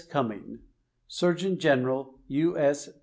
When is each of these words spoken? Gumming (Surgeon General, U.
Gumming 0.09 0.61
(Surgeon 1.07 1.59
General, 1.59 2.17
U. 2.27 2.57